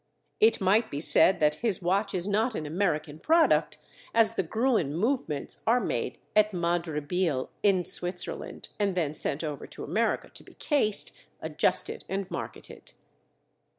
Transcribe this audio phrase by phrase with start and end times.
[0.39, 3.77] It might be said that his watch is not an American product,
[4.15, 9.67] as the Gruen movements are made at Madre Biel, in Switzerland, and then sent over
[9.67, 12.93] to America to be cased, adjusted, and marketed.